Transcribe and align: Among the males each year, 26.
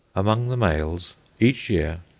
Among 0.15 0.47
the 0.47 0.57
males 0.57 1.13
each 1.39 1.69
year, 1.69 2.01
26. 2.01 2.01